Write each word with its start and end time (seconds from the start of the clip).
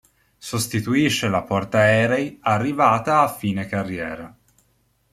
Sostituisce 0.39 1.29
la 1.29 1.43
portaerei 1.43 2.39
arrivata 2.41 3.19
a 3.21 3.27
fine 3.29 3.67
carriera. 3.67 4.35